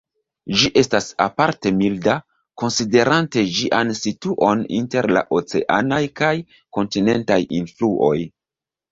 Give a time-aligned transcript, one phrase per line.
[0.59, 2.13] Ĝi estas aparte milda,
[2.61, 6.31] konsiderante ĝian situon inter la oceanaj kaj
[6.79, 8.17] kontinentaj influoj.